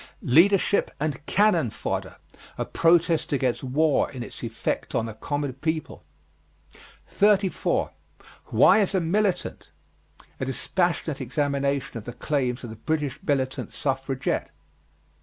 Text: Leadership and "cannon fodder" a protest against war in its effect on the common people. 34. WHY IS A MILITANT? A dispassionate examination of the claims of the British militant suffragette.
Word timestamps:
Leadership 0.23 0.89
and 0.99 1.23
"cannon 1.27 1.69
fodder" 1.69 2.15
a 2.57 2.65
protest 2.65 3.31
against 3.31 3.63
war 3.63 4.09
in 4.11 4.23
its 4.23 4.43
effect 4.43 4.95
on 4.95 5.05
the 5.05 5.13
common 5.13 5.53
people. 5.53 6.03
34. 7.05 7.91
WHY 8.47 8.79
IS 8.79 8.95
A 8.95 8.99
MILITANT? 8.99 9.69
A 10.39 10.45
dispassionate 10.45 11.21
examination 11.21 11.99
of 11.99 12.05
the 12.05 12.13
claims 12.13 12.63
of 12.63 12.71
the 12.71 12.77
British 12.77 13.19
militant 13.21 13.75
suffragette. 13.75 14.49